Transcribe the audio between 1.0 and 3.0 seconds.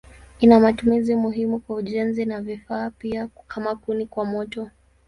muhimu kwa ujenzi na vifaa